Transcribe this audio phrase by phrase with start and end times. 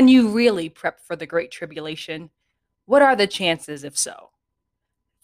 [0.00, 2.30] Can you really prep for the Great Tribulation?
[2.86, 4.30] What are the chances if so?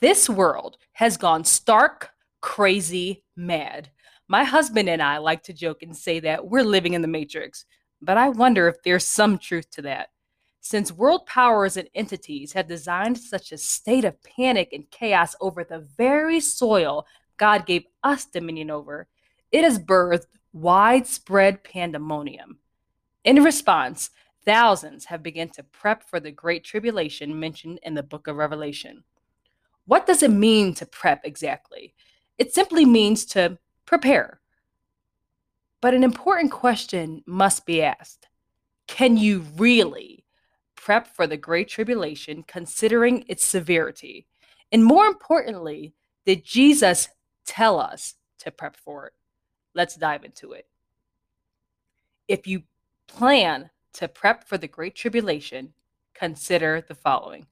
[0.01, 2.11] This world has gone stark,
[2.43, 3.89] crazy, mad.
[4.29, 7.65] My husband and I like to joke and say that we're living in the Matrix,
[8.03, 10.11] but I wonder if there's some truth to that.
[10.61, 15.65] Since world powers and entities have designed such a state of panic and chaos over
[15.65, 17.07] the very soil
[17.39, 19.09] God gave us dominion over,
[19.51, 22.59] it has birthed widespread pandemonium.
[23.25, 24.11] In response,
[24.47, 29.03] thousands have begun to prep for the great tribulation mentioned in the book of Revelation.
[29.85, 31.95] What does it mean to prep exactly?
[32.39, 34.41] It simply means to prepare.
[35.83, 38.29] But an important question must be asked
[38.87, 40.25] Can you really
[40.77, 44.27] prep for the Great Tribulation considering its severity?
[44.73, 45.93] And more importantly,
[46.25, 47.09] did Jesus
[47.45, 49.13] tell us to prep for it?
[49.75, 50.67] Let's dive into it.
[52.29, 52.63] If you
[53.07, 55.73] plan to prep for the Great Tribulation,
[56.15, 57.47] consider the following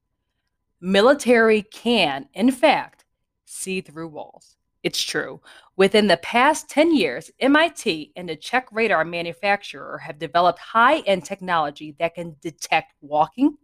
[0.80, 3.06] military can, in fact,
[3.46, 4.56] see through walls.
[4.82, 5.40] It's true.
[5.76, 11.24] Within the past 10 years, MIT and the Czech radar manufacturer have developed high end
[11.24, 13.56] technology that can detect walking,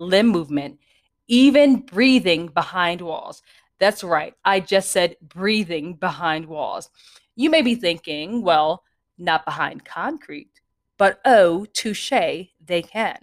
[0.00, 0.80] limb movement,
[1.28, 3.42] even breathing behind walls.
[3.78, 4.34] That's right.
[4.44, 6.90] I just said breathing behind walls.
[7.36, 8.82] You may be thinking, well,
[9.18, 10.60] not behind concrete,
[10.98, 13.18] but oh, touche, they can.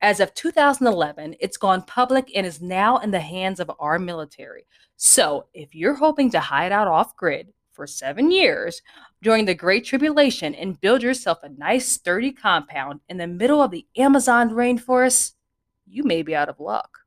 [0.00, 4.64] As of 2011, it's gone public and is now in the hands of our military.
[4.96, 8.82] So, if you're hoping to hide out off grid for seven years
[9.22, 13.70] during the Great Tribulation and build yourself a nice, sturdy compound in the middle of
[13.70, 15.34] the Amazon rainforest,
[15.86, 16.98] you may be out of luck.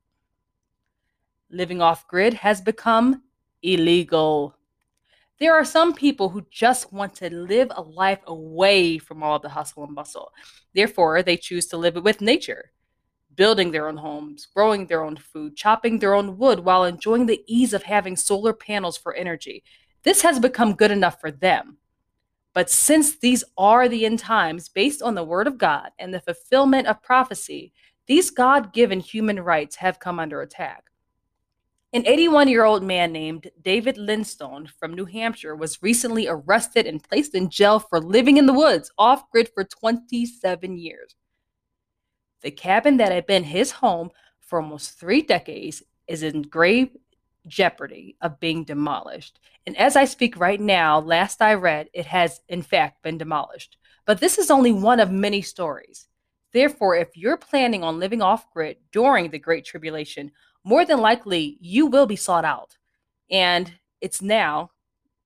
[1.50, 3.24] Living off grid has become
[3.62, 4.56] illegal.
[5.42, 9.50] There are some people who just want to live a life away from all the
[9.50, 10.32] hustle and bustle.
[10.76, 12.70] Therefore, they choose to live with nature
[13.34, 17.42] building their own homes, growing their own food, chopping their own wood while enjoying the
[17.48, 19.64] ease of having solar panels for energy.
[20.04, 21.78] This has become good enough for them.
[22.54, 26.20] But since these are the end times based on the word of God and the
[26.20, 27.74] fulfillment of prophecy,
[28.06, 30.91] these God given human rights have come under attack.
[31.94, 37.04] An 81 year old man named David Lidstone from New Hampshire was recently arrested and
[37.04, 41.16] placed in jail for living in the woods off grid for 27 years.
[42.44, 44.10] The cabin that had been his home
[44.40, 46.96] for almost three decades is in grave
[47.46, 49.40] jeopardy of being demolished.
[49.68, 53.76] And as I speak right now, last I read, it has in fact been demolished.
[54.06, 56.08] But this is only one of many stories.
[56.54, 60.32] Therefore, if you're planning on living off grid during the Great Tribulation,
[60.64, 62.78] more than likely you will be sought out.
[63.30, 64.72] And it's now,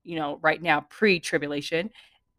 [0.04, 1.90] you know, right now, pre tribulation.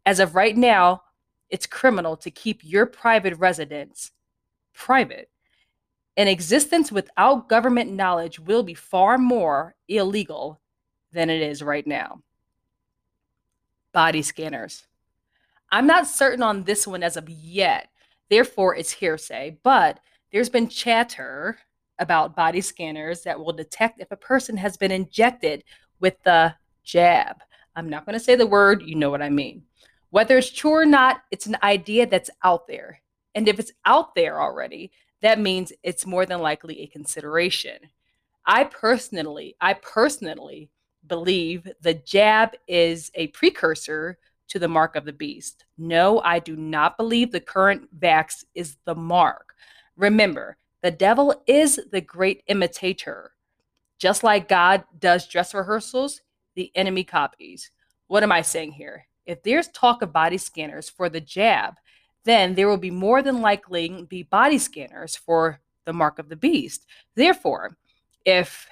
[0.05, 1.03] As of right now,
[1.49, 4.11] it's criminal to keep your private residence
[4.73, 5.29] private.
[6.15, 10.59] An existence without government knowledge will be far more illegal
[11.11, 12.21] than it is right now.
[13.91, 14.85] Body scanners.
[15.71, 17.89] I'm not certain on this one as of yet,
[18.29, 19.99] therefore, it's hearsay, but
[20.31, 21.57] there's been chatter
[21.99, 25.63] about body scanners that will detect if a person has been injected
[25.99, 26.53] with the
[26.83, 27.37] jab.
[27.75, 29.63] I'm not going to say the word, you know what I mean.
[30.09, 33.01] Whether it's true or not, it's an idea that's out there.
[33.35, 34.91] And if it's out there already,
[35.21, 37.77] that means it's more than likely a consideration.
[38.45, 40.69] I personally, I personally
[41.05, 45.65] believe the jab is a precursor to the mark of the beast.
[45.77, 49.53] No, I do not believe the current vax is the mark.
[49.97, 53.33] Remember, the devil is the great imitator.
[53.99, 56.21] Just like God does dress rehearsals,
[56.55, 57.71] the enemy copies.
[58.07, 59.05] What am I saying here?
[59.25, 61.73] If there's talk of body scanners for the jab,
[62.23, 66.37] then there will be more than likely be body scanners for the mark of the
[66.37, 66.85] beast.
[67.15, 67.75] Therefore,
[68.23, 68.65] if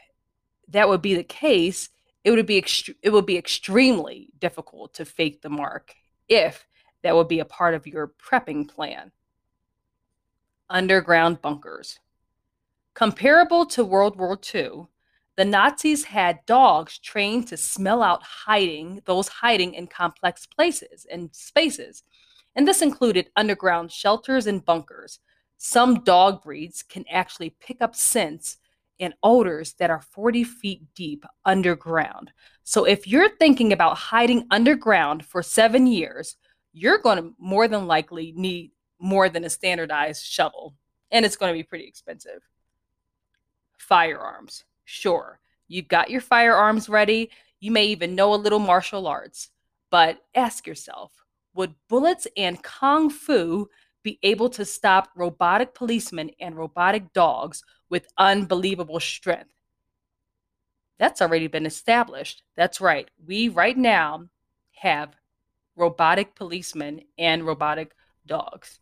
[0.70, 1.90] that would be the case,
[2.24, 5.94] it would be ext- it would be extremely difficult to fake the mark
[6.30, 6.66] if
[7.04, 9.12] that would be a part of your prepping plan.
[10.70, 12.00] Underground bunkers.
[12.96, 14.88] Comparable to World War II,
[15.38, 21.30] the Nazis had dogs trained to smell out hiding, those hiding in complex places and
[21.36, 22.04] spaces
[22.56, 25.20] and this included underground shelters and bunkers.
[25.58, 28.58] Some dog breeds can actually pick up scents
[29.00, 32.32] and odors that are 40 feet deep underground.
[32.64, 36.38] So if you're thinking about hiding underground for seven years,
[36.72, 40.74] you're going to more than likely need more than a standardized shovel,
[41.12, 42.42] and it's going to be pretty expensive.
[43.88, 44.64] Firearms.
[44.84, 47.30] Sure, you've got your firearms ready.
[47.60, 49.50] You may even know a little martial arts,
[49.90, 51.12] but ask yourself
[51.56, 53.70] would bullets and kung fu
[54.04, 59.54] be able to stop robotic policemen and robotic dogs with unbelievable strength.
[61.00, 62.44] That's already been established.
[62.56, 63.10] That's right.
[63.26, 64.28] We right now
[64.76, 65.16] have
[65.76, 67.96] robotic policemen and robotic
[68.26, 68.80] dogs.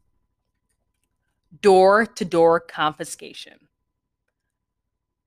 [1.61, 3.67] Door to door confiscation.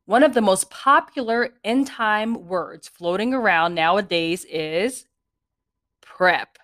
[0.07, 5.05] One of the most popular end time words floating around nowadays is
[6.01, 6.59] prep.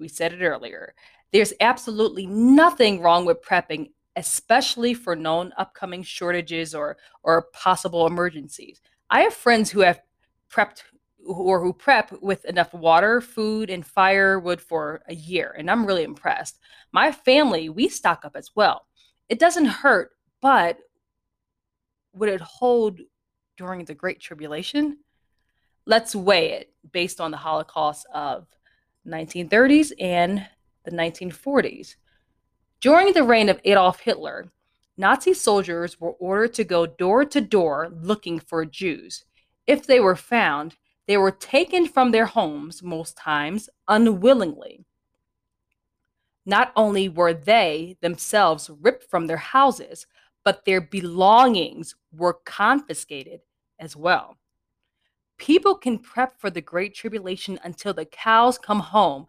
[0.00, 0.94] We said it earlier.
[1.32, 8.80] There's absolutely nothing wrong with prepping, especially for known upcoming shortages or, or possible emergencies.
[9.10, 10.00] I have friends who have
[10.50, 10.82] prepped
[11.24, 16.02] or who prep with enough water, food, and firewood for a year, and I'm really
[16.02, 16.58] impressed.
[16.90, 18.86] My family, we stock up as well.
[19.28, 20.78] It doesn't hurt, but
[22.14, 23.00] would it hold
[23.56, 24.98] during the Great Tribulation?
[25.86, 28.46] Let's weigh it based on the Holocaust of
[29.06, 30.46] 1930s and
[30.84, 31.96] the 1940s.
[32.80, 34.50] During the reign of Adolf Hitler,
[34.96, 39.24] Nazi soldiers were ordered to go door to door looking for Jews.
[39.66, 40.76] If they were found,
[41.06, 44.84] they were taken from their homes, most times unwillingly.
[46.44, 50.06] Not only were they themselves ripped from their houses,
[50.44, 53.40] but their belongings were confiscated
[53.78, 54.38] as well.
[55.38, 59.26] People can prep for the Great Tribulation until the cows come home,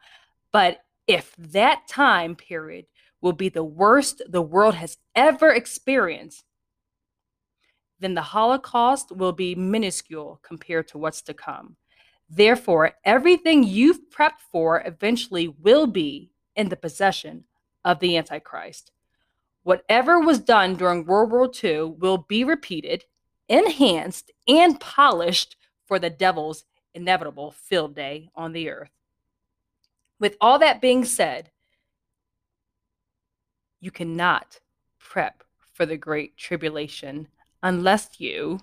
[0.51, 2.86] but if that time period
[3.21, 6.44] will be the worst the world has ever experienced,
[8.00, 11.77] then the Holocaust will be minuscule compared to what's to come.
[12.30, 17.45] Therefore, everything you've prepped for eventually will be in the possession
[17.86, 18.92] of the Antichrist.
[19.63, 23.06] Whatever was done during World War II will be repeated,
[23.48, 25.56] enhanced, and polished
[25.86, 28.92] for the devil's inevitable field day on the earth.
[30.19, 31.51] With all that being said,
[33.80, 34.60] you cannot
[35.00, 35.44] prep
[35.74, 37.27] for the great tribulation
[37.62, 38.59] unless you.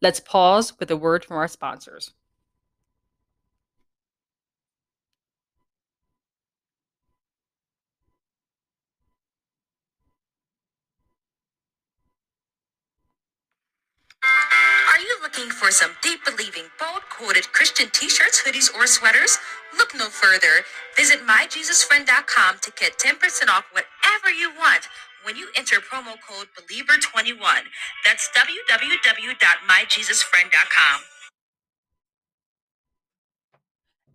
[0.00, 2.12] Let's pause with a word from our sponsors.
[15.62, 19.38] For some deep believing, bold quoted Christian t shirts, hoodies, or sweaters?
[19.78, 20.64] Look no further.
[20.96, 24.88] Visit myjesusfriend.com to get 10% off whatever you want
[25.22, 27.60] when you enter promo code BELIEVER21.
[28.04, 31.00] That's www.myjesusfriend.com.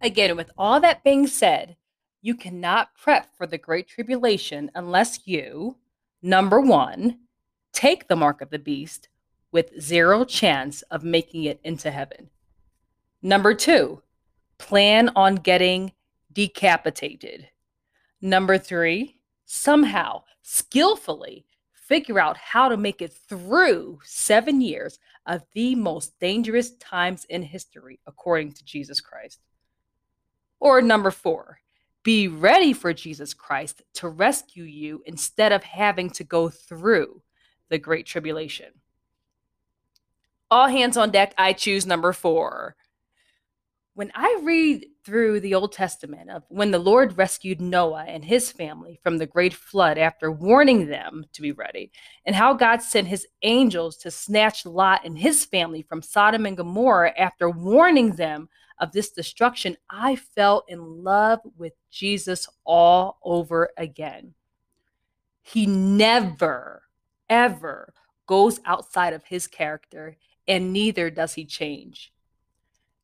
[0.02, 1.78] Again, with all that being said,
[2.22, 5.78] you cannot prep for the Great Tribulation unless you,
[6.22, 7.20] number one,
[7.72, 9.08] take the mark of the beast
[9.52, 12.30] with zero chance of making it into heaven.
[13.22, 14.02] Number two,
[14.58, 15.92] plan on getting
[16.34, 17.50] decapitated.
[18.22, 19.16] Number three,
[19.46, 26.72] somehow, skillfully figure out how to make it through seven years of the most dangerous
[26.76, 29.40] times in history, according to Jesus Christ.
[30.60, 31.60] Or number four,
[32.04, 37.22] be ready for Jesus Christ to rescue you instead of having to go through
[37.70, 38.68] the Great Tribulation.
[40.50, 42.76] All hands on deck, I choose number four.
[43.96, 48.52] When I read through the Old Testament of when the Lord rescued Noah and his
[48.52, 51.92] family from the great flood after warning them to be ready,
[52.26, 56.56] and how God sent his angels to snatch Lot and his family from Sodom and
[56.56, 58.48] Gomorrah after warning them
[58.80, 64.36] of this destruction, I fell in love with Jesus all over again.
[65.42, 66.84] He never,
[67.30, 67.94] ever
[68.28, 70.16] goes outside of his character
[70.48, 72.12] and neither does he change.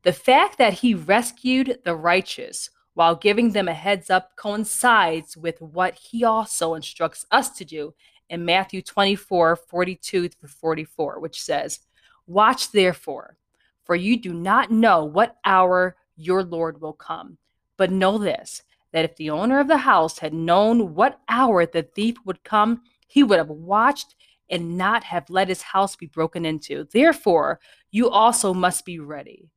[0.03, 5.61] The fact that he rescued the righteous while giving them a heads up coincides with
[5.61, 7.93] what he also instructs us to do
[8.29, 11.79] in Matthew 24 42 through 44, which says,
[12.27, 13.37] Watch therefore,
[13.83, 17.37] for you do not know what hour your Lord will come.
[17.77, 21.81] But know this that if the owner of the house had known what hour the
[21.81, 24.15] thief would come, he would have watched
[24.49, 26.87] and not have let his house be broken into.
[26.91, 27.59] Therefore,
[27.91, 29.49] you also must be ready.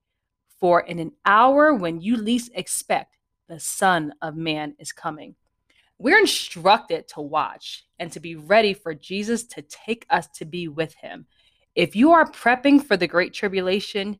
[0.58, 5.34] For in an hour when you least expect, the Son of Man is coming.
[5.98, 10.68] We're instructed to watch and to be ready for Jesus to take us to be
[10.68, 11.26] with him.
[11.74, 14.18] If you are prepping for the Great Tribulation,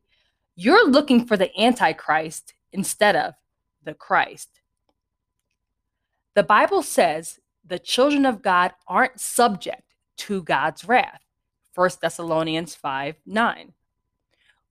[0.55, 3.33] you're looking for the Antichrist instead of
[3.83, 4.61] the Christ.
[6.35, 9.86] The Bible says the children of God aren't subject
[10.17, 11.21] to God's wrath.
[11.75, 13.73] 1 Thessalonians 5 9.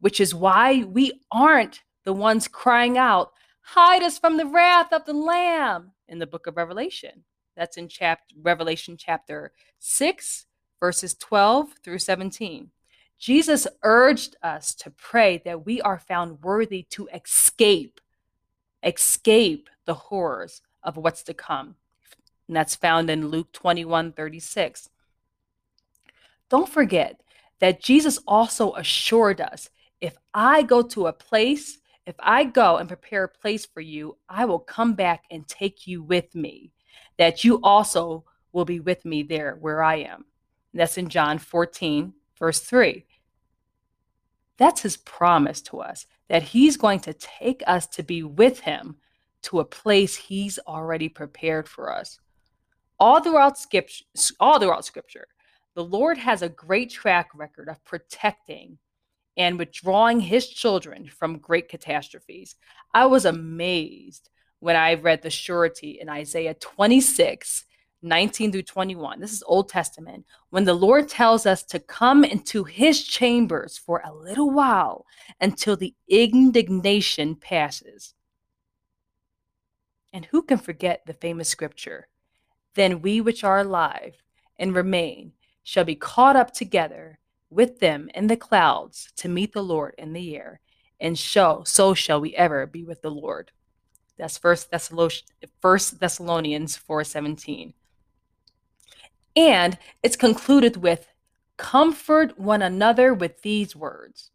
[0.01, 3.33] Which is why we aren't the ones crying out,
[3.71, 7.25] Hide us from the wrath of the Lamb in the book of Revelation.
[7.57, 9.51] That's in chapter Revelation chapter
[9.81, 10.47] 6,
[10.79, 12.71] verses 12 through 17.
[13.19, 18.01] Jesus urged us to pray that we are found worthy to escape,
[18.85, 21.75] escape the horrors of what's to come.
[22.47, 24.91] And that's found in Luke 21 36.
[26.49, 27.21] Don't forget
[27.61, 32.89] that Jesus also assured us if I go to a place, if I go and
[32.89, 36.73] prepare a place for you, I will come back and take you with me,
[37.19, 40.25] that you also will be with me there where I am.
[40.73, 43.05] And that's in John 14, verse 3.
[44.59, 48.97] That's his promise to us that he's going to take us to be with him
[49.43, 52.19] to a place he's already prepared for us.
[52.99, 54.05] All throughout scripture,
[54.41, 55.29] all throughout scripture,
[55.77, 58.79] the Lord has a great track record of protecting
[59.37, 62.57] and withdrawing his children from great catastrophes.
[62.95, 67.65] I was amazed when I read the surety in Isaiah 26
[68.03, 69.21] 19 through 21.
[69.21, 70.27] This is Old Testament.
[70.51, 75.07] When the Lord tells us to come into his chambers for a little while
[75.41, 78.15] until the indignation passes.
[80.13, 82.09] And who can forget the famous scripture?
[82.75, 84.15] Then we which are alive
[84.59, 85.33] and remain
[85.67, 87.19] shall be caught up together
[87.51, 90.61] with them in the clouds to meet the Lord in the air,
[91.01, 93.51] and so so shall we ever be with the Lord.
[94.17, 95.25] That's First Thessalonians,
[95.61, 97.75] First Thessalonians 4:17.
[99.35, 101.09] And it's concluded with
[101.57, 104.31] comfort one another with these words.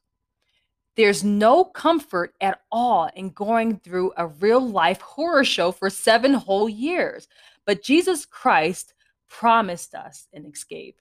[0.97, 6.33] There's no comfort at all in going through a real life horror show for seven
[6.33, 7.29] whole years.
[7.65, 8.93] But Jesus Christ
[9.29, 11.00] promised us an escape,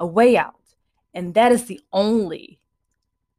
[0.00, 0.54] a way out.
[1.14, 2.60] And that is the only,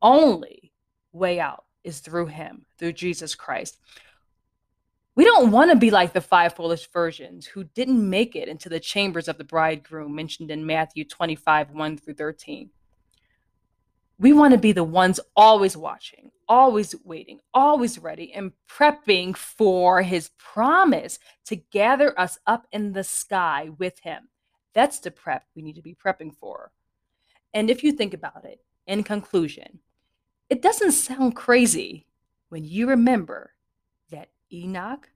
[0.01, 0.73] only
[1.11, 3.77] way out is through Him, through Jesus Christ.
[5.15, 8.69] We don't want to be like the five foolish virgins who didn't make it into
[8.69, 12.69] the chambers of the bridegroom mentioned in Matthew 25, 1 through 13.
[14.17, 20.01] We want to be the ones always watching, always waiting, always ready, and prepping for
[20.01, 24.29] his promise to gather us up in the sky with him.
[24.73, 26.71] That's the prep we need to be prepping for.
[27.53, 29.79] And if you think about it, in conclusion,
[30.49, 32.07] it doesn't sound crazy
[32.49, 33.53] when you remember
[34.09, 35.09] that Enoch,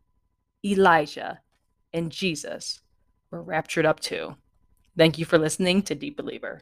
[0.64, 1.40] Elijah,
[1.92, 2.82] and Jesus
[3.32, 4.36] were raptured up too.
[4.96, 6.62] Thank you for listening to Deep Believer.